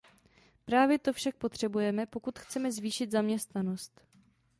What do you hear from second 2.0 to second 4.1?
pokud chceme zvýšit zaměstnanost.